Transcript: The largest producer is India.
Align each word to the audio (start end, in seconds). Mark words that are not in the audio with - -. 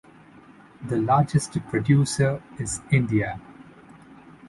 The 0.81 0.97
largest 0.99 1.59
producer 1.69 2.41
is 2.57 2.81
India. 2.91 3.39